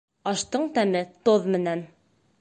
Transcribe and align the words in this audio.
Аштың 0.31 0.65
тәме 0.79 1.03
тоҙ 1.29 1.47
менән 1.57 1.89